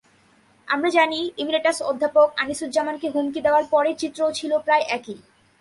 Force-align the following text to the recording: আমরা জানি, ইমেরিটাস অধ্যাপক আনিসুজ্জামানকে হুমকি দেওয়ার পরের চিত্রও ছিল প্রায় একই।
আমরা 0.67 0.89
জানি, 0.89 1.19
ইমেরিটাস 1.37 1.77
অধ্যাপক 1.81 2.27
আনিসুজ্জামানকে 2.37 3.07
হুমকি 3.09 3.39
দেওয়ার 3.41 3.65
পরের 3.71 3.95
চিত্রও 3.97 4.31
ছিল 4.31 4.51
প্রায় 4.57 4.85
একই। 4.89 5.17